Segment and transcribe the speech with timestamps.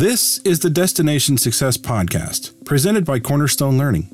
[0.00, 4.08] This is the Destination Success Podcast, presented by Cornerstone Learning.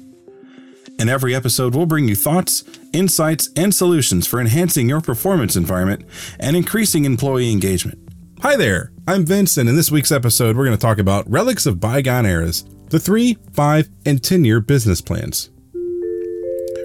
[0.98, 6.04] In every episode, we'll bring you thoughts, insights, and solutions for enhancing your performance environment
[6.40, 8.00] and increasing employee engagement.
[8.42, 11.66] Hi there, I'm Vince, and in this week's episode, we're going to talk about relics
[11.66, 15.50] of bygone eras the three, five, and 10 year business plans.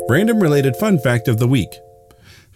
[0.09, 1.71] Random related fun fact of the week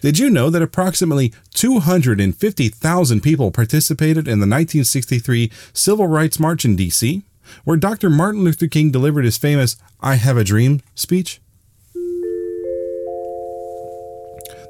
[0.00, 6.76] did you know that approximately 250,000 people participated in the 1963 Civil Rights March in
[6.76, 7.22] D.C.,
[7.64, 8.10] where Dr.
[8.10, 11.40] Martin Luther King delivered his famous I Have a Dream speech?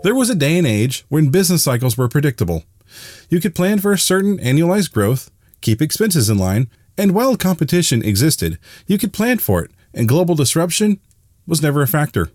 [0.02, 2.64] There was a day and age when business cycles were predictable.
[3.28, 8.04] You could plan for a certain annualized growth, keep expenses in line, and while competition
[8.04, 11.00] existed, you could plan for it, and global disruption
[11.46, 12.30] was never a factor.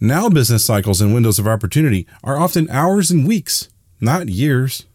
[0.00, 3.68] Now, business cycles and windows of opportunity are often hours and weeks,
[4.00, 4.86] not years.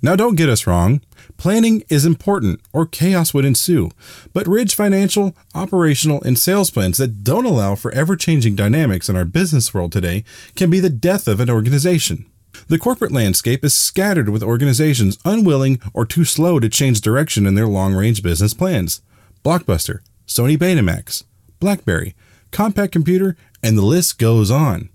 [0.00, 1.02] Now, don't get us wrong.
[1.36, 3.90] Planning is important, or chaos would ensue.
[4.32, 9.16] But Ridge financial, operational, and sales plans that don't allow for ever changing dynamics in
[9.16, 10.24] our business world today
[10.56, 12.26] can be the death of an organization.
[12.68, 17.54] The corporate landscape is scattered with organizations unwilling or too slow to change direction in
[17.54, 19.00] their long range business plans.
[19.44, 21.24] Blockbuster, Sony Betamax,
[21.60, 22.14] Blackberry,
[22.52, 24.90] Compaq Computer, and the list goes on.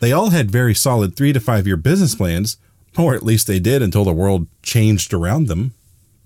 [0.00, 2.56] They all had very solid three to five year business plans,
[2.98, 5.74] or at least they did until the world changed around them.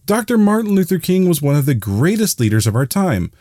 [0.06, 0.38] Dr.
[0.38, 3.32] Martin Luther King was one of the greatest leaders of our time,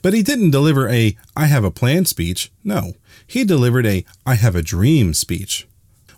[0.00, 2.50] but he didn't deliver a I have a plan speech.
[2.62, 2.94] No,
[3.26, 5.66] he delivered a I have a dream speech.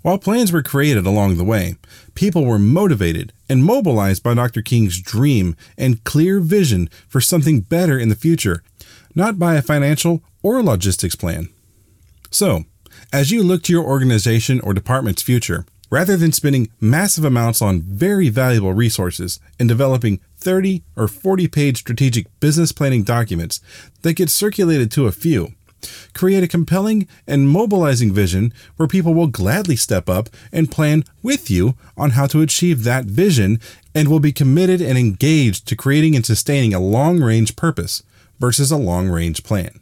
[0.03, 1.77] While plans were created along the way,
[2.15, 4.63] people were motivated and mobilized by Dr.
[4.63, 8.63] King's dream and clear vision for something better in the future,
[9.17, 11.49] not by a financial or logistics plan.
[12.31, 12.65] So,
[13.13, 17.81] as you look to your organization or department's future, rather than spending massive amounts on
[17.81, 23.61] very valuable resources and developing 30 or 40 page strategic business planning documents
[24.03, 25.55] that get circulated to a few,
[26.13, 31.51] create a compelling and mobilizing vision where people will gladly step up and plan with
[31.51, 33.61] you on how to achieve that vision
[33.95, 38.03] and will be committed and engaged to creating and sustaining a long range purpose
[38.39, 39.81] versus a long range plan.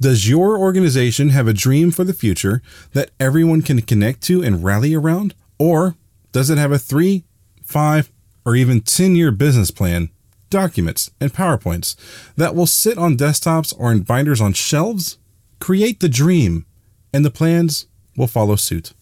[0.00, 2.62] Does your organization have a dream for the future
[2.92, 5.34] that everyone can connect to and rally around?
[5.58, 5.96] Or
[6.30, 7.24] does it have a three,
[7.64, 8.10] five,
[8.44, 10.10] or even 10 year business plan,
[10.50, 11.96] documents, and PowerPoints
[12.36, 15.18] that will sit on desktops or in binders on shelves?
[15.58, 16.64] Create the dream,
[17.12, 17.86] and the plans
[18.16, 18.92] will follow suit.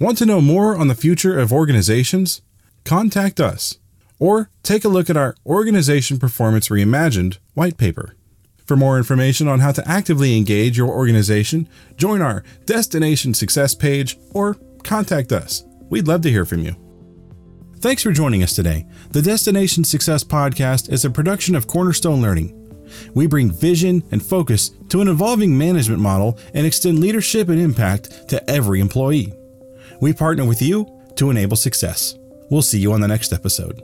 [0.00, 2.40] Want to know more on the future of organizations?
[2.84, 3.76] Contact us
[4.18, 8.14] or take a look at our Organization Performance Reimagined white paper.
[8.66, 14.18] For more information on how to actively engage your organization, join our Destination Success page
[14.32, 15.64] or contact us.
[15.88, 16.76] We'd love to hear from you.
[17.78, 18.86] Thanks for joining us today.
[19.10, 22.54] The Destination Success Podcast is a production of Cornerstone Learning.
[23.14, 28.28] We bring vision and focus to an evolving management model and extend leadership and impact
[28.28, 29.32] to every employee.
[30.00, 30.86] We partner with you
[31.16, 32.16] to enable success.
[32.50, 33.82] We'll see you on the next episode.